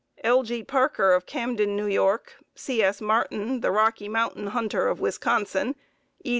L. 0.23 0.41
G. 0.41 0.63
Parker 0.63 1.13
of 1.13 1.27
Camden, 1.27 1.79
N. 1.79 1.87
Y., 2.01 2.17
C. 2.55 2.81
S. 2.81 3.01
Martin, 3.01 3.59
the 3.61 3.69
Rocky 3.69 4.09
Mountain 4.09 4.47
hunter 4.47 4.87
of 4.87 4.99
Wisconsin, 4.99 5.75
E. 6.25 6.29